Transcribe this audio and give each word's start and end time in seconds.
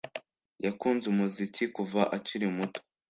yakunze 0.65 1.05
umuziki 1.07 1.63
kuva 1.75 2.01
akiri 2.17 2.47
muto 2.55 2.79